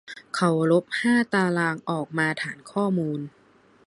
[0.35, 3.19] เขาลบห้าตารางออกมาฐานข้อมูล